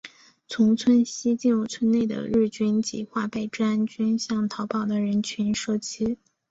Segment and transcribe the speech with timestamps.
[0.47, 6.17] 从村西进入村内的日军及华北治安军向逃跑的人群射击。